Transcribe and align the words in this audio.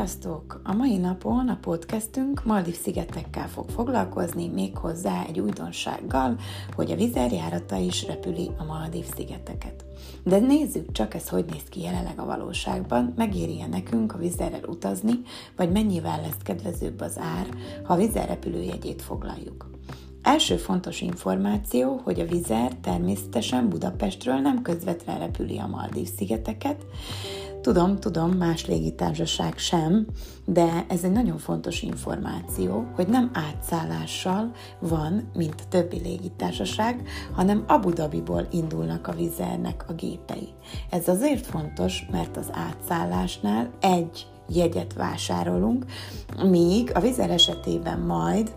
Sziasztok! 0.00 0.60
A 0.64 0.74
mai 0.74 0.96
napon 0.96 1.48
a 1.48 1.58
podcastünk 1.60 2.44
Maldiv 2.44 2.74
szigetekkel 2.74 3.48
fog 3.48 3.68
foglalkozni, 3.68 4.48
méghozzá 4.48 5.24
egy 5.24 5.40
újdonsággal, 5.40 6.36
hogy 6.74 6.90
a 6.90 6.96
vizerjárata 6.96 7.76
is 7.76 8.06
repüli 8.06 8.50
a 8.58 8.64
Maldiv 8.64 9.04
szigeteket. 9.14 9.84
De 10.24 10.38
nézzük 10.38 10.92
csak 10.92 11.14
ez 11.14 11.28
hogy 11.28 11.44
néz 11.44 11.62
ki 11.68 11.80
jelenleg 11.80 12.18
a 12.18 12.24
valóságban, 12.24 13.12
megéri-e 13.16 13.66
nekünk 13.66 14.14
a 14.14 14.18
vizerrel 14.18 14.64
utazni, 14.64 15.12
vagy 15.56 15.70
mennyivel 15.70 16.20
lesz 16.20 16.42
kedvezőbb 16.42 17.00
az 17.00 17.18
ár, 17.18 17.46
ha 17.84 17.92
a 17.92 17.96
vizer 17.96 18.28
repülőjegyét 18.28 19.02
foglaljuk. 19.02 19.70
Első 20.22 20.56
fontos 20.56 21.00
információ, 21.00 22.00
hogy 22.04 22.20
a 22.20 22.24
Vizer 22.24 22.72
természetesen 22.74 23.68
Budapestről 23.68 24.34
nem 24.34 24.62
közvetlen 24.62 25.18
repüli 25.18 25.58
a 25.58 25.66
Maldív 25.66 26.08
szigeteket, 26.16 26.86
Tudom, 27.60 27.98
tudom, 27.98 28.30
más 28.30 28.66
légitársaság 28.66 29.58
sem, 29.58 30.06
de 30.44 30.84
ez 30.88 31.04
egy 31.04 31.12
nagyon 31.12 31.38
fontos 31.38 31.82
információ, 31.82 32.86
hogy 32.94 33.08
nem 33.08 33.30
átszállással 33.32 34.50
van, 34.78 35.30
mint 35.34 35.54
a 35.58 35.68
többi 35.68 35.98
légitársaság, 35.98 37.08
hanem 37.32 37.64
Abu 37.66 37.90
Dhabiból 37.90 38.46
indulnak 38.50 39.06
a 39.06 39.12
vizernek 39.12 39.84
a 39.88 39.92
gépei. 39.92 40.48
Ez 40.90 41.08
azért 41.08 41.46
fontos, 41.46 42.06
mert 42.10 42.36
az 42.36 42.50
átszállásnál 42.52 43.70
egy 43.80 44.26
jegyet 44.54 44.92
vásárolunk, 44.92 45.84
míg 46.42 46.90
a 46.94 47.00
vizer 47.00 47.30
esetében 47.30 47.98
majd 47.98 48.54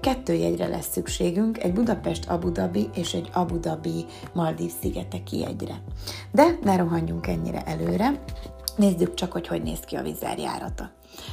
kettő 0.00 0.34
jegyre 0.34 0.66
lesz 0.66 0.90
szükségünk, 0.90 1.62
egy 1.62 1.72
Budapest 1.72 2.28
Abu 2.28 2.52
Dhabi 2.52 2.88
és 2.94 3.14
egy 3.14 3.28
Abu 3.32 3.58
Dhabi 3.60 4.04
Maldív 4.32 4.72
szigeteki 4.80 5.38
jegyre. 5.38 5.82
De 6.32 6.58
ne 6.62 6.76
rohanjunk 6.76 7.26
ennyire 7.26 7.62
előre, 7.62 8.22
nézzük 8.76 9.14
csak, 9.14 9.32
hogy 9.32 9.46
hogy 9.46 9.62
néz 9.62 9.80
ki 9.80 9.96
a 9.96 10.02
vizerjárata. 10.02 10.90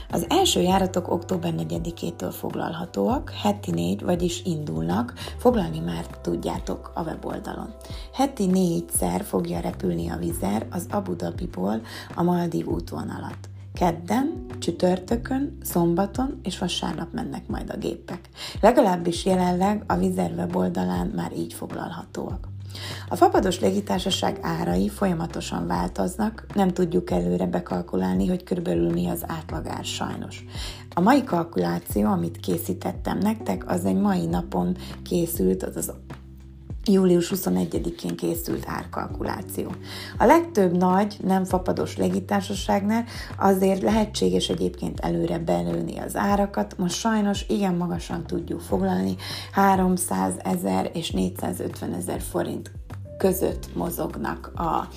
Az 0.10 0.26
első 0.30 0.62
járatok 0.62 1.12
október 1.12 1.54
4-től 1.58 2.34
foglalhatóak, 2.38 3.30
heti 3.30 3.72
négy, 3.72 4.04
vagyis 4.04 4.42
indulnak, 4.44 5.14
foglalni 5.38 5.80
már 5.80 6.06
tudjátok 6.06 6.92
a 6.96 7.02
weboldalon. 7.02 7.74
Heti 8.14 8.46
négyszer 8.46 9.24
fogja 9.24 9.60
repülni 9.60 10.10
a 10.10 10.18
vizer 10.18 10.66
az 10.72 10.86
Abu 10.92 11.16
Dhabiból 11.16 11.82
a 12.16 12.24
Maldív 12.24 12.68
útvonalat. 12.68 13.50
Kedden, 13.74 14.46
csütörtökön, 14.60 15.58
szombaton 15.62 16.40
és 16.44 16.58
vasárnap 16.58 17.14
mennek 17.14 17.48
majd 17.48 17.70
a 17.70 17.78
gépek. 17.78 18.30
Legalábbis 18.62 19.26
jelenleg 19.26 19.84
a 19.88 19.96
Vizer 19.96 20.32
weboldalán 20.32 21.08
már 21.08 21.32
így 21.38 21.54
foglalhatóak. 21.54 22.48
A 23.10 23.16
fapados 23.16 23.60
légitársaság 23.60 24.40
árai 24.42 24.90
folyamatosan 24.90 25.68
változnak, 25.68 26.46
nem 26.54 26.74
tudjuk 26.74 27.12
előre 27.12 27.46
bekalkulálni, 27.46 28.28
hogy 28.28 28.44
körülbelül 28.44 28.92
mi 28.92 29.08
az 29.08 29.24
átlagár 29.28 29.86
sajnos. 29.86 30.46
A 30.96 31.02
mai 31.02 31.24
kalkuláció, 31.24 32.08
amit 32.08 32.40
készítettem 32.40 33.18
nektek, 33.18 33.70
az 33.70 33.86
egy 33.86 34.00
mai 34.00 34.26
napon 34.26 34.76
készült, 35.04 35.64
az 35.64 35.76
az 35.76 35.94
július 36.86 37.32
21-én 37.36 38.16
készült 38.16 38.64
árkalkuláció. 38.68 39.72
A 40.18 40.26
legtöbb 40.26 40.78
nagy, 40.78 41.18
nem 41.24 41.44
fapados 41.44 41.98
légitársaságnál 41.98 43.06
azért 43.38 43.82
lehetséges 43.82 44.50
egyébként 44.50 45.00
előre 45.00 45.40
belőni 45.40 45.98
az 45.98 46.16
árakat, 46.16 46.78
most 46.78 46.96
sajnos 46.96 47.46
igen 47.48 47.76
magasan 47.76 48.24
tudjuk 48.28 48.60
foglalni, 48.60 49.16
300 49.52 50.34
ezer 50.44 50.90
és 50.94 51.12
450 51.12 51.94
ezer 51.94 52.22
forint 52.22 52.72
között 53.18 53.76
mozognak 53.76 54.52
a 54.56 54.88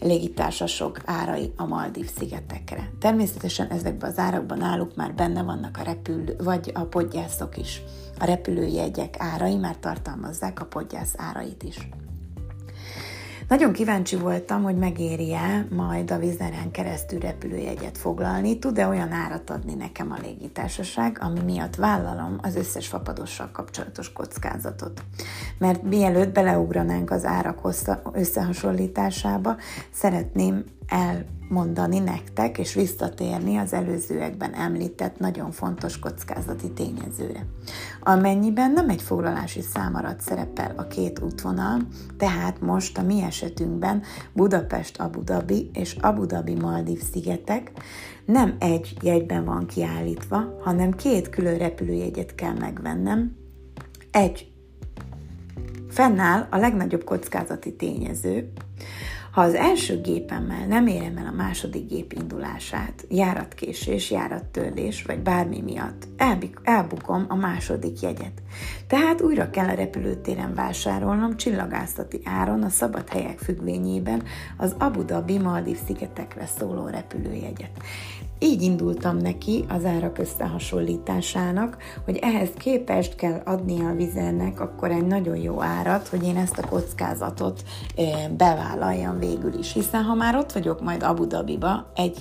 légitársaság 0.00 1.02
árai 1.04 1.52
a 1.56 1.66
Maldív 1.66 2.10
szigetekre. 2.18 2.90
Természetesen 3.00 3.66
ezekben 3.66 4.10
az 4.10 4.18
árakban 4.18 4.58
náluk 4.58 4.96
már 4.96 5.14
benne 5.14 5.42
vannak 5.42 5.78
a 5.80 5.82
repülő, 5.82 6.36
vagy 6.38 6.70
a 6.74 6.80
podgyászok 6.80 7.56
is. 7.56 7.82
A 8.18 8.24
repülőjegyek 8.24 9.14
árai 9.18 9.56
már 9.56 9.76
tartalmazzák 9.76 10.60
a 10.60 10.64
podgyász 10.64 11.14
árait 11.16 11.62
is. 11.62 11.88
Nagyon 13.48 13.72
kíváncsi 13.72 14.16
voltam, 14.16 14.62
hogy 14.62 14.76
megéri-e 14.76 15.66
majd 15.70 16.10
a 16.10 16.18
vizeren 16.18 16.70
keresztül 16.70 17.18
repülőjegyet 17.18 17.98
foglalni, 17.98 18.58
tud-e 18.58 18.86
olyan 18.86 19.12
árat 19.12 19.50
adni 19.50 19.74
nekem 19.74 20.10
a 20.10 20.20
légitársaság, 20.22 21.18
ami 21.20 21.40
miatt 21.40 21.74
vállalom 21.74 22.38
az 22.42 22.56
összes 22.56 22.88
fapadossal 22.88 23.50
kapcsolatos 23.52 24.12
kockázatot. 24.12 25.02
Mert 25.58 25.82
mielőtt 25.82 26.32
beleugranánk 26.32 27.10
az 27.10 27.24
árak 27.24 27.60
összehasonlításába, 28.12 29.56
szeretném 29.92 30.64
elmondani 30.88 31.98
nektek, 31.98 32.58
és 32.58 32.74
visszatérni 32.74 33.56
az 33.56 33.72
előzőekben 33.72 34.54
említett 34.54 35.18
nagyon 35.18 35.50
fontos 35.50 35.98
kockázati 35.98 36.70
tényezőre. 36.70 37.46
Amennyiben 38.02 38.70
nem 38.70 38.88
egy 38.88 39.02
foglalási 39.02 39.60
számarat 39.60 40.20
szerepel 40.20 40.72
a 40.76 40.86
két 40.86 41.20
útvonal, 41.20 41.80
tehát 42.16 42.60
most 42.60 42.98
a 42.98 43.02
mi 43.02 43.22
esetünkben 43.22 44.02
Budapest-Abu 44.32 45.24
Dhabi 45.24 45.70
és 45.72 45.96
Abu 46.00 46.26
Dhabi 46.26 46.54
Maldív 46.54 47.02
szigetek 47.12 47.72
nem 48.24 48.56
egy 48.58 48.96
jegyben 49.02 49.44
van 49.44 49.66
kiállítva, 49.66 50.58
hanem 50.60 50.94
két 50.94 51.28
külön 51.28 51.58
repülőjegyet 51.58 52.34
kell 52.34 52.54
megvennem, 52.58 53.36
egy 54.10 54.52
fennáll 55.88 56.46
a 56.50 56.56
legnagyobb 56.56 57.04
kockázati 57.04 57.74
tényező, 57.74 58.52
ha 59.30 59.40
az 59.40 59.54
első 59.54 60.00
gépemmel 60.00 60.66
nem 60.66 60.86
érem 60.86 61.16
el 61.16 61.26
a 61.26 61.36
második 61.36 61.88
gép 61.88 62.12
indulását, 62.12 63.06
járatkésés, 63.08 64.10
járattörlés 64.10 65.02
vagy 65.02 65.18
bármi 65.18 65.60
miatt, 65.60 66.08
elbukom 66.62 67.24
a 67.28 67.34
második 67.34 68.00
jegyet. 68.00 68.42
Tehát 68.86 69.20
újra 69.20 69.50
kell 69.50 69.68
a 69.68 69.74
repülőtéren 69.74 70.54
vásárolnom 70.54 71.36
csillagászati 71.36 72.20
áron 72.24 72.62
a 72.62 72.68
szabad 72.68 73.08
helyek 73.08 73.38
függvényében 73.38 74.22
az 74.56 74.74
Abu 74.78 75.04
Dhabi 75.04 75.38
Maldiv 75.38 75.78
szigetekre 75.86 76.46
szóló 76.58 76.86
repülőjegyet. 76.86 77.70
Így 78.40 78.62
indultam 78.62 79.16
neki 79.16 79.64
az 79.68 79.84
árak 79.84 80.18
összehasonlításának, 80.18 81.76
hogy 82.04 82.16
ehhez 82.16 82.48
képest 82.56 83.14
kell 83.14 83.42
adni 83.44 83.84
a 83.84 83.94
vizernek 83.94 84.60
akkor 84.60 84.90
egy 84.90 85.06
nagyon 85.06 85.36
jó 85.36 85.62
árat, 85.62 86.08
hogy 86.08 86.24
én 86.24 86.36
ezt 86.36 86.58
a 86.58 86.68
kockázatot 86.68 87.62
bevállaljam 88.36 89.17
végül 89.18 89.58
is. 89.58 89.72
Hiszen 89.72 90.02
ha 90.02 90.14
már 90.14 90.36
ott 90.36 90.52
vagyok 90.52 90.80
majd 90.80 91.02
Abu 91.02 91.26
Dhabiba 91.26 91.86
egy, 91.94 92.16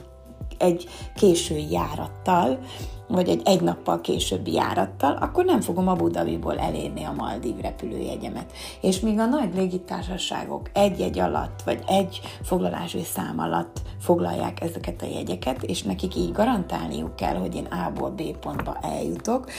egy 0.58 0.90
késői 1.16 1.72
járattal, 1.72 2.60
vagy 3.08 3.30
egy 3.30 3.42
egy 3.46 3.62
nappal 3.62 4.02
későbbi 4.02 4.54
járattal, 4.54 5.18
akkor 5.22 5.46
nem 5.46 5.62
fogom 5.62 5.88
Abu 5.88 6.10
Dhabiból 6.10 6.58
elérni 6.60 7.04
a 7.04 7.14
Maldív 7.18 7.56
repülőjegyemet. 7.58 8.52
És 8.82 9.00
míg 9.00 9.20
a 9.20 9.26
nagy 9.26 9.56
légitársaságok 9.56 10.70
egy-jegy 10.74 11.20
alatt, 11.20 11.62
vagy 11.66 11.84
egy 11.88 12.20
foglalási 12.44 13.04
szám 13.04 13.40
alatt 13.40 13.82
foglalják 14.00 14.62
ezeket 14.62 15.02
a 15.02 15.06
jegyeket, 15.06 15.64
és 15.64 15.84
nekik 15.84 16.16
így 16.16 16.32
garantálniuk 16.32 17.16
kell, 17.16 17.36
hogy 17.36 17.56
én 17.56 17.66
A-ból 17.66 18.10
B 18.10 18.22
pontba 18.38 18.78
eljutok, 18.82 19.50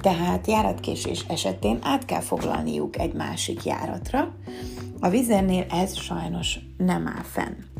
tehát 0.00 0.46
járatkésés 0.46 1.24
esetén 1.28 1.78
át 1.82 2.04
kell 2.04 2.20
foglalniuk 2.20 2.98
egy 2.98 3.12
másik 3.12 3.64
járatra. 3.64 4.34
A 5.00 5.08
vizernél 5.08 5.66
ez 5.70 5.96
sajnos 5.96 6.58
nem 6.76 7.06
áll 7.06 7.22
fenn. 7.22 7.77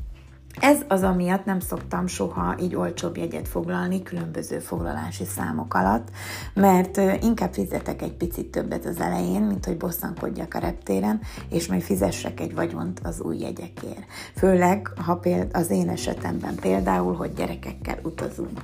Ez 0.61 0.79
az, 0.89 1.03
amiatt 1.03 1.45
nem 1.45 1.61
szoktam 1.61 2.07
soha 2.07 2.55
így 2.61 2.75
olcsóbb 2.75 3.17
jegyet 3.17 3.49
foglalni 3.49 4.03
különböző 4.03 4.59
foglalási 4.59 5.25
számok 5.25 5.75
alatt, 5.75 6.09
mert 6.55 6.97
inkább 7.23 7.53
fizetek 7.53 8.03
egy 8.03 8.13
picit 8.13 8.47
többet 8.47 8.85
az 8.85 9.01
elején, 9.01 9.43
mint 9.43 9.65
hogy 9.65 9.77
bosszankodjak 9.77 10.55
a 10.55 10.59
reptéren, 10.59 11.21
és 11.51 11.67
majd 11.67 11.83
fizessek 11.83 12.41
egy 12.41 12.55
vagyont 12.55 13.01
az 13.03 13.21
új 13.21 13.39
jegyekért. 13.39 14.05
Főleg, 14.37 14.93
ha 15.05 15.17
péld, 15.17 15.51
az 15.53 15.71
én 15.71 15.89
esetemben 15.89 16.55
például, 16.55 17.15
hogy 17.15 17.33
gyerekekkel 17.33 17.99
utazunk. 18.03 18.61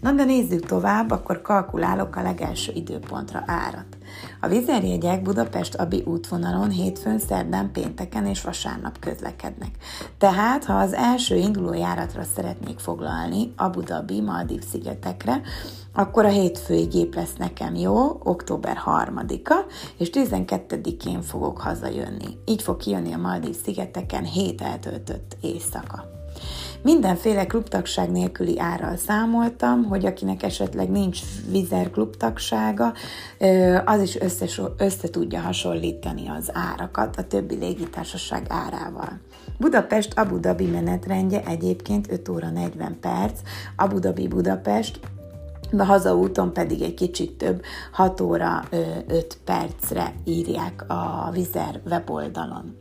Na 0.00 0.12
de 0.12 0.24
nézzük 0.24 0.66
tovább, 0.66 1.10
akkor 1.10 1.42
kalkulálok 1.42 2.16
a 2.16 2.22
legelső 2.22 2.72
időpontra 2.74 3.42
árat. 3.46 3.93
A 4.40 4.48
vizerjegyek 4.48 5.22
Budapest-Abi 5.22 6.02
útvonalon 6.06 6.70
hétfőn, 6.70 7.18
szerdán, 7.18 7.72
pénteken 7.72 8.26
és 8.26 8.42
vasárnap 8.42 8.98
közlekednek. 8.98 9.70
Tehát, 10.18 10.64
ha 10.64 10.74
az 10.74 10.92
első 10.92 11.36
induló 11.36 11.72
járatra 11.72 12.22
szeretnék 12.34 12.78
foglalni 12.78 13.52
Abu 13.56 13.80
Dhabi 13.80 14.20
Maldív 14.20 14.62
szigetekre, 14.70 15.40
akkor 15.92 16.24
a 16.24 16.28
hétfői 16.28 16.84
gép 16.84 17.14
lesz 17.14 17.36
nekem 17.38 17.74
jó, 17.74 18.20
október 18.22 18.78
3-a, 18.86 19.64
és 19.98 20.10
12-én 20.12 21.22
fogok 21.22 21.58
hazajönni. 21.58 22.38
Így 22.44 22.62
fog 22.62 22.76
kijönni 22.76 23.12
a 23.12 23.18
Maldív 23.18 23.56
szigeteken 23.64 24.24
hét 24.24 24.60
eltöltött 24.60 25.36
éjszaka. 25.40 26.13
Mindenféle 26.84 27.46
klubtagság 27.46 28.10
nélküli 28.10 28.60
árral 28.60 28.96
számoltam, 28.96 29.84
hogy 29.84 30.06
akinek 30.06 30.42
esetleg 30.42 30.90
nincs 30.90 31.20
vizer 31.50 31.90
klubtagsága, 31.90 32.92
az 33.84 34.00
is 34.00 34.20
össze, 34.20 34.46
össze 34.76 35.08
tudja 35.08 35.40
hasonlítani 35.40 36.28
az 36.28 36.50
árakat 36.52 37.16
a 37.16 37.26
többi 37.26 37.54
légitársaság 37.54 38.46
árával. 38.48 39.20
Budapest 39.58 40.18
Abu 40.18 40.40
Dhabi 40.40 40.66
menetrendje 40.66 41.42
egyébként 41.46 42.12
5 42.12 42.28
óra 42.28 42.50
40 42.50 42.96
perc, 43.00 43.40
Abu 43.76 43.98
Dhabi 43.98 44.28
Budapest 44.28 45.00
de 45.76 45.84
hazaúton 45.84 46.52
pedig 46.52 46.82
egy 46.82 46.94
kicsit 46.94 47.32
több, 47.32 47.62
6 47.92 48.20
óra 48.20 48.64
5 49.06 49.38
percre 49.44 50.14
írják 50.24 50.84
a 50.88 51.30
Vizer 51.32 51.80
weboldalon. 51.84 52.76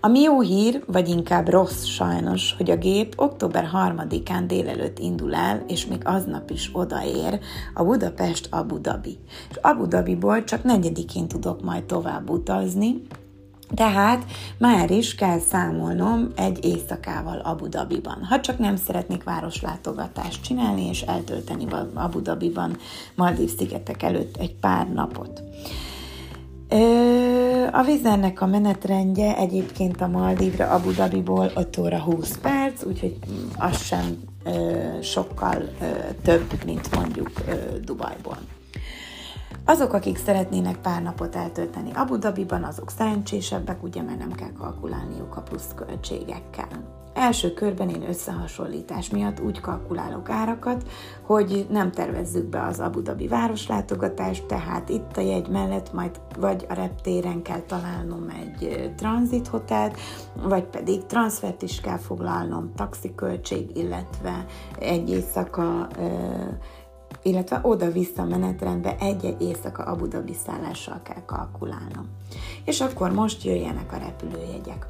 Ami 0.00 0.20
jó 0.20 0.40
hír, 0.40 0.84
vagy 0.86 1.08
inkább 1.08 1.48
rossz 1.48 1.84
sajnos, 1.84 2.54
hogy 2.56 2.70
a 2.70 2.76
gép 2.76 3.12
október 3.16 3.70
3-án 3.72 4.44
délelőtt 4.46 4.98
indul 4.98 5.34
el, 5.34 5.64
és 5.68 5.86
még 5.86 6.00
aznap 6.04 6.50
is 6.50 6.70
odaér 6.72 7.40
a 7.74 7.84
Budapest 7.84 8.48
Abu 8.50 8.80
Dhabi. 8.80 9.18
És 9.50 9.56
Abu 9.56 9.86
Dhabiból 9.86 10.44
csak 10.44 10.62
negyedikén 10.62 11.28
tudok 11.28 11.62
majd 11.62 11.84
tovább 11.84 12.30
utazni, 12.30 13.02
tehát 13.74 14.24
már 14.58 14.90
is 14.90 15.14
kell 15.14 15.38
számolnom 15.38 16.32
egy 16.36 16.64
éjszakával 16.64 17.38
Abu 17.38 17.68
Dhabiban. 17.68 18.24
Ha 18.24 18.40
csak 18.40 18.58
nem 18.58 18.76
szeretnék 18.76 19.24
városlátogatást 19.24 20.42
csinálni 20.42 20.88
és 20.88 21.02
eltölteni 21.02 21.66
Abu 21.94 22.22
Dhabiban 22.22 22.76
Maldív 23.14 23.56
szigetek 23.56 24.02
előtt 24.02 24.36
egy 24.36 24.54
pár 24.54 24.88
napot. 24.88 25.42
A 27.72 27.82
vizernek 27.82 28.40
a 28.40 28.46
menetrendje 28.46 29.36
egyébként 29.36 30.00
a 30.00 30.06
Maldívra 30.06 30.68
Abu 30.68 30.90
Dhabiból 30.90 31.50
5 31.56 31.78
óra 31.78 31.98
20 31.98 32.38
perc, 32.38 32.84
úgyhogy 32.84 33.18
az 33.58 33.82
sem 33.82 34.16
sokkal 35.02 35.62
több, 36.22 36.64
mint 36.64 36.94
mondjuk 36.94 37.30
Dubajból. 37.84 38.38
Azok, 39.64 39.92
akik 39.92 40.16
szeretnének 40.16 40.76
pár 40.76 41.02
napot 41.02 41.36
eltölteni 41.36 41.90
Abu 41.94 42.16
Dhabiban, 42.16 42.64
azok 42.64 42.90
szerencsésebbek, 42.90 43.82
ugye, 43.82 44.02
mert 44.02 44.18
nem 44.18 44.32
kell 44.32 44.52
kalkulálniuk 44.58 45.36
a 45.36 45.40
plusz 45.40 45.74
költségekkel. 45.74 47.00
Első 47.14 47.54
körben 47.54 47.88
én 47.88 48.08
összehasonlítás 48.08 49.10
miatt 49.10 49.40
úgy 49.40 49.60
kalkulálok 49.60 50.30
árakat, 50.30 50.88
hogy 51.22 51.66
nem 51.70 51.90
tervezzük 51.90 52.44
be 52.44 52.62
az 52.62 52.80
Abu 52.80 53.02
Dhabi 53.02 53.28
városlátogatást, 53.28 54.44
tehát 54.44 54.88
itt 54.88 55.16
a 55.16 55.20
jegy 55.20 55.48
mellett 55.48 55.92
majd 55.92 56.20
vagy 56.38 56.66
a 56.68 56.74
reptéren 56.74 57.42
kell 57.42 57.60
találnom 57.60 58.28
egy 58.28 58.92
tranzithotelt, 58.96 59.98
vagy 60.42 60.64
pedig 60.64 61.06
transfert 61.06 61.62
is 61.62 61.80
kell 61.80 61.98
foglalnom, 61.98 62.72
taxiköltség, 62.74 63.76
illetve 63.76 64.44
egy 64.78 65.10
éjszaka 65.10 65.88
illetve 67.22 67.60
oda-vissza 67.62 68.24
menetrendbe 68.24 68.96
egy-egy 69.00 69.40
éjszaka 69.40 69.82
Abu 69.82 70.08
Dhabi 70.08 70.34
szállással 70.46 71.00
kell 71.02 71.24
kalkulálnom. 71.26 72.08
És 72.64 72.80
akkor 72.80 73.12
most 73.12 73.44
jöjjenek 73.44 73.92
a 73.92 73.96
repülőjegyek 73.96 74.86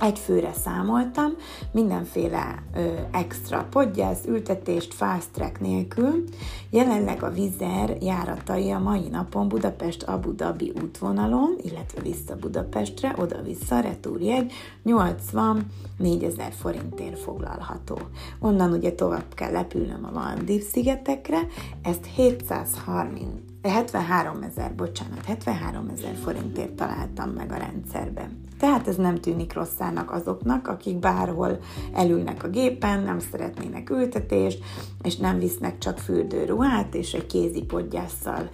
egy 0.00 0.18
főre 0.18 0.52
számoltam, 0.52 1.32
mindenféle 1.70 2.62
ö, 2.74 2.92
extra 3.10 3.66
podgyász, 3.70 4.24
ültetést, 4.26 4.94
fast 4.94 5.30
track 5.32 5.60
nélkül. 5.60 6.24
Jelenleg 6.70 7.22
a 7.22 7.30
Vizer 7.30 7.96
járatai 8.00 8.70
a 8.70 8.78
mai 8.78 9.08
napon 9.08 9.48
Budapest-Abu 9.48 10.34
Dhabi 10.34 10.72
útvonalon, 10.82 11.58
illetve 11.62 12.02
vissza 12.02 12.36
Budapestre, 12.36 13.14
oda-vissza, 13.18 13.80
retúrjegy, 13.80 14.52
84 14.82 16.24
ezer 16.24 16.52
forintért 16.52 17.18
foglalható. 17.18 17.98
Onnan 18.38 18.72
ugye 18.72 18.92
tovább 18.92 19.34
kell 19.34 19.52
lepülnöm 19.52 20.04
a 20.04 20.10
Maldiv 20.10 20.62
szigetekre, 20.62 21.46
ezt 21.82 22.06
730 22.14 23.47
73 23.62 24.42
ezer, 24.42 24.74
bocsánat, 24.74 25.24
73 25.24 25.88
ezer 25.88 26.14
forintért 26.14 26.72
találtam 26.72 27.30
meg 27.30 27.52
a 27.52 27.56
rendszerben. 27.56 28.46
Tehát 28.58 28.88
ez 28.88 28.96
nem 28.96 29.14
tűnik 29.14 29.52
rosszának 29.52 30.10
azoknak, 30.10 30.68
akik 30.68 30.98
bárhol 30.98 31.58
elülnek 31.92 32.44
a 32.44 32.48
gépen, 32.48 33.02
nem 33.02 33.18
szeretnének 33.18 33.90
ültetést, 33.90 34.64
és 35.02 35.16
nem 35.16 35.38
visznek 35.38 35.78
csak 35.78 35.98
fürdőruhát, 35.98 36.94
és 36.94 37.12
egy 37.12 37.26
kézi 37.26 37.62
podgyásszal 37.62 38.48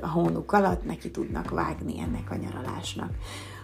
a 0.00 0.08
hónuk 0.08 0.52
alatt 0.52 0.84
neki 0.84 1.10
tudnak 1.10 1.50
vágni 1.50 2.00
ennek 2.00 2.30
a 2.30 2.36
nyaralásnak. 2.36 3.10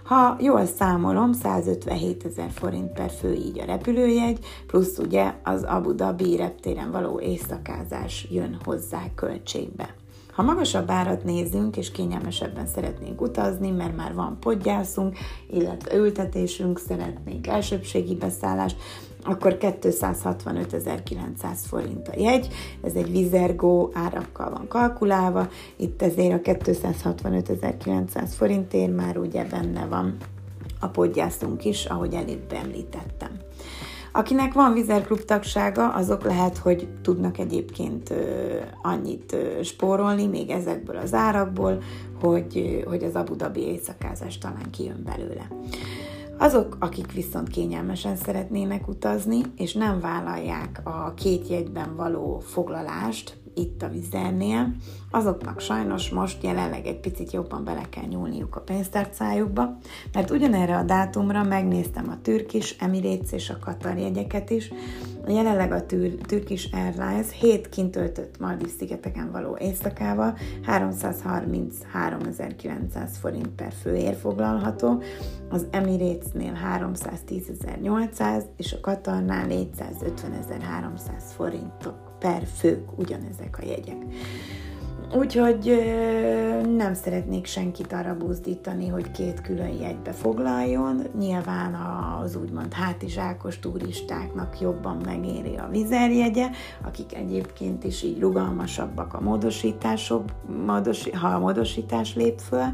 Ha 0.05 0.37
jól 0.41 0.67
számolom, 0.67 1.33
157 1.33 2.25
ezer 2.25 2.51
forint 2.51 2.93
per 2.93 3.11
fő 3.11 3.33
így 3.33 3.59
a 3.61 3.65
repülőjegy, 3.65 4.39
plusz 4.67 4.99
ugye 4.99 5.35
az 5.43 5.63
Abu 5.63 5.95
Dhabi 5.95 6.37
reptéren 6.37 6.91
való 6.91 7.21
éjszakázás 7.21 8.27
jön 8.31 8.59
hozzá 8.65 9.03
költségbe. 9.15 9.95
Ha 10.33 10.43
magasabb 10.43 10.91
árat 10.91 11.25
nézünk, 11.25 11.77
és 11.77 11.91
kényelmesebben 11.91 12.67
szeretnénk 12.67 13.21
utazni, 13.21 13.71
mert 13.71 13.97
már 13.97 14.15
van 14.15 14.37
podgyászunk, 14.41 15.17
illetve 15.51 15.95
ültetésünk, 15.95 16.79
szeretnénk 16.79 17.47
elsőbségi 17.47 18.15
beszállást, 18.15 18.77
akkor 19.25 19.57
265.900 19.61 21.59
forint 21.67 22.09
a 22.09 22.13
jegy, 22.17 22.49
ez 22.83 22.95
egy 22.95 23.11
vizergó 23.11 23.91
árakkal 23.95 24.51
van 24.51 24.69
kalkulálva, 24.69 25.49
itt 25.77 26.03
ezért 26.03 26.49
a 26.49 26.51
265.900 26.51 28.29
forintért 28.37 28.97
már 28.97 29.19
ugye 29.19 29.45
benne 29.45 29.87
van 29.87 30.17
a 30.81 30.87
podgyászunk 30.87 31.65
is, 31.65 31.85
ahogy 31.85 32.15
előbb 32.15 32.53
említettem. 32.53 33.42
Akinek 34.13 34.53
van 34.53 34.73
vizerklub 34.73 35.21
tagsága, 35.21 35.89
azok 35.89 36.25
lehet, 36.25 36.57
hogy 36.57 36.89
tudnak 37.03 37.39
egyébként 37.39 38.15
annyit 38.83 39.37
spórolni 39.63 40.27
még 40.27 40.51
ezekből 40.51 40.97
az 40.97 41.15
árakból, 41.15 41.83
hogy, 42.21 42.85
hogy 42.87 43.05
az 43.05 43.15
Abu 43.15 43.37
Dhabi 43.37 43.61
éjszakázás 43.61 44.39
talán 44.39 44.71
kijön 44.71 45.03
belőle. 45.05 45.49
Azok, 46.39 46.77
akik 46.81 47.13
viszont 47.13 47.49
kényelmesen 47.49 48.17
szeretnének 48.17 48.89
utazni, 48.89 49.41
és 49.57 49.73
nem 49.73 50.01
vállalják 50.01 50.81
a 50.85 51.15
két 51.15 51.49
jegyben 51.49 51.97
való 51.97 52.39
foglalást, 52.39 53.37
itt 53.55 53.83
a 53.83 53.89
vizernél, 53.89 54.75
azoknak 55.13 55.61
sajnos 55.61 56.11
most 56.11 56.43
jelenleg 56.43 56.87
egy 56.87 57.01
picit 57.01 57.33
jobban 57.33 57.65
bele 57.65 57.83
kell 57.91 58.05
nyúlniuk 58.05 58.57
a 58.57 58.61
pénztárcájukba, 58.61 59.77
mert 60.13 60.31
ugyanerre 60.31 60.77
a 60.77 60.83
dátumra 60.83 61.43
megnéztem 61.43 62.09
a 62.09 62.21
Turkish, 62.23 62.75
Emirates 62.79 63.33
és 63.33 63.51
a 63.51 63.59
Qatar 63.59 63.99
jegyeket 63.99 64.51
is, 64.51 64.73
jelenleg 65.29 65.73
a 65.73 65.87
Turkish 66.27 66.75
Airlines 66.75 67.27
7 67.41 67.69
kintöltött 67.69 68.39
Maldiv 68.39 68.69
szigeteken 68.79 69.31
való 69.33 69.57
éjszakával 69.61 70.37
333.900 70.67 73.09
forint 73.21 73.49
per 73.49 73.73
főér 73.83 74.15
foglalható, 74.15 75.03
az 75.51 75.67
Emiratesnél 75.71 76.59
310.800 76.79 78.43
és 78.57 78.73
a 78.73 78.81
Qatarnál 78.81 79.47
450.300 79.49 81.23
forintok 81.35 82.19
per 82.19 82.43
fők 82.57 82.99
ugyanezek 82.99 83.59
a 83.59 83.65
jegyek. 83.67 84.05
Úgyhogy 85.15 85.93
nem 86.77 86.95
szeretnék 86.95 87.47
senkit 87.47 87.93
arra 87.93 88.17
buzdítani, 88.17 88.89
hogy 88.89 89.11
két 89.11 89.41
külön 89.41 89.81
jegybe 89.81 90.13
foglaljon. 90.13 91.03
Nyilván 91.19 91.75
az 92.23 92.37
úgymond 92.37 92.73
hátizsákos 92.73 93.59
turistáknak 93.59 94.61
jobban 94.61 94.97
megéri 95.05 95.57
a 95.57 95.69
vizerjegye, 95.71 96.49
akik 96.85 97.15
egyébként 97.15 97.85
is 97.85 98.03
így 98.03 98.21
rugalmasabbak 98.21 99.15
a 99.15 99.21
módosítások, 99.21 100.25
ha 101.13 101.29
a 101.29 101.39
módosítás 101.39 102.15
lép 102.15 102.39
föl 102.39 102.67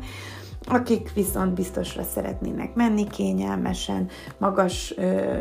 akik 0.68 1.12
viszont 1.14 1.54
biztosra 1.54 2.02
szeretnének 2.02 2.74
menni 2.74 3.06
kényelmesen, 3.06 4.08
magas 4.38 4.94
ö, 4.96 5.36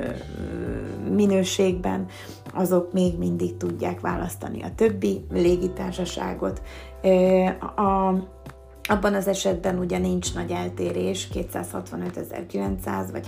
minőségben, 1.11 2.05
azok 2.53 2.93
még 2.93 3.17
mindig 3.17 3.57
tudják 3.57 3.99
választani 3.99 4.63
a 4.63 4.75
többi 4.75 5.25
légitársaságot. 5.31 6.61
A, 7.75 8.13
abban 8.87 9.13
az 9.13 9.27
esetben 9.27 9.79
ugye 9.79 9.97
nincs 9.97 10.33
nagy 10.33 10.51
eltérés, 10.51 11.27
265.900 11.33 13.07
vagy 13.11 13.27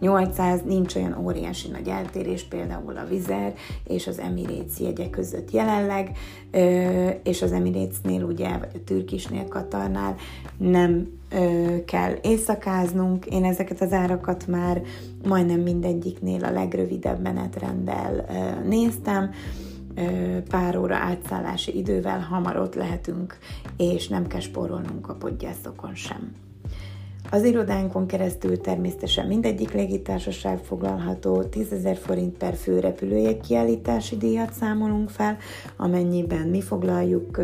310.800, 0.00 0.64
nincs 0.64 0.94
olyan 0.94 1.18
óriási 1.24 1.68
nagy 1.68 1.88
eltérés, 1.88 2.42
például 2.42 2.96
a 2.96 3.06
Vizer 3.08 3.54
és 3.84 4.06
az 4.06 4.18
Emirates 4.18 4.78
jegye 4.80 5.10
között 5.10 5.50
jelenleg, 5.50 6.16
és 7.22 7.42
az 7.42 7.52
Emiratesnél 7.52 8.22
ugye, 8.22 8.48
vagy 8.48 8.70
a 8.74 8.78
Türkisnél, 8.84 9.48
Katarnál 9.48 10.14
nem 10.56 11.08
kell 11.84 12.12
éjszakáznunk. 12.22 13.26
Én 13.26 13.44
ezeket 13.44 13.80
az 13.80 13.92
árakat 13.92 14.46
már 14.46 14.82
majdnem 15.28 15.60
mindegyiknél 15.60 16.44
a 16.44 16.50
legrövidebb 16.50 17.22
menetrenddel 17.22 18.24
néztem, 18.68 19.30
pár 20.48 20.76
óra 20.76 20.96
átszállási 20.96 21.76
idővel 21.76 22.20
hamar 22.20 22.56
ott 22.56 22.74
lehetünk, 22.74 23.38
és 23.76 24.08
nem 24.08 24.26
kell 24.26 24.40
spórolnunk 24.40 25.08
a 25.08 25.14
podgyászokon 25.14 25.94
sem. 25.94 26.45
Az 27.30 27.44
irodánkon 27.44 28.06
keresztül 28.06 28.60
természetesen 28.60 29.26
mindegyik 29.26 29.72
légitársaság 29.72 30.58
foglalható, 30.58 31.42
10 31.42 31.72
ezer 31.72 31.96
forint 31.96 32.36
per 32.36 32.54
fő 32.54 32.80
repülőjegy 32.80 33.40
kiállítási 33.40 34.16
díjat 34.16 34.52
számolunk 34.52 35.10
fel, 35.10 35.36
amennyiben 35.76 36.48
mi 36.48 36.60
foglaljuk 36.60 37.40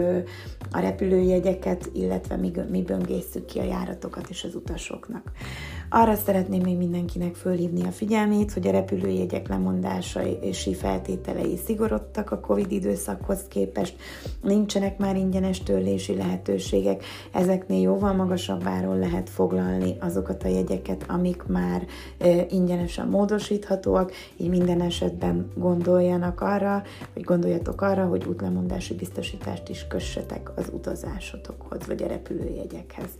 a 0.70 0.80
repülőjegyeket, 0.80 1.90
illetve 1.92 2.36
mi, 2.36 2.52
mi 2.70 2.82
böngészük 2.82 3.44
ki 3.44 3.58
a 3.58 3.64
járatokat 3.64 4.28
és 4.28 4.44
az 4.44 4.54
utasoknak. 4.54 5.32
Arra 5.88 6.14
szeretném 6.14 6.60
még 6.62 6.76
mindenkinek 6.76 7.34
fölhívni 7.34 7.82
a 7.82 7.90
figyelmét, 7.90 8.52
hogy 8.52 8.66
a 8.66 8.70
repülőjegyek 8.70 9.48
lemondásai 9.48 10.52
feltételei 10.52 11.56
szigorodtak 11.64 12.30
a 12.30 12.40
Covid 12.40 12.72
időszakhoz 12.72 13.40
képest, 13.48 13.96
nincsenek 14.42 14.98
már 14.98 15.16
ingyenes 15.16 15.62
törlési 15.62 16.14
lehetőségek, 16.14 17.04
ezeknél 17.32 17.80
jóval 17.80 18.12
magasabb 18.12 18.66
áron 18.66 18.98
lehet 18.98 19.30
foglalni 19.30 19.71
azokat 20.00 20.44
a 20.44 20.48
jegyeket, 20.48 21.04
amik 21.08 21.42
már 21.42 21.86
ingyenesen 22.48 23.08
módosíthatóak, 23.08 24.12
így 24.36 24.48
minden 24.48 24.80
esetben 24.80 25.50
gondoljanak 25.54 26.40
arra, 26.40 26.82
vagy 27.14 27.22
gondoljatok 27.22 27.80
arra, 27.80 28.06
hogy 28.06 28.24
útlemondási 28.24 28.94
biztosítást 28.94 29.68
is 29.68 29.86
kössetek 29.86 30.50
az 30.56 30.70
utazásotokhoz, 30.72 31.86
vagy 31.86 32.02
a 32.02 32.06
repülőjegyekhez. 32.06 33.10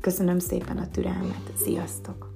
Köszönöm 0.00 0.38
szépen 0.38 0.76
a 0.76 0.90
türelmet, 0.90 1.52
sziasztok! 1.54 2.32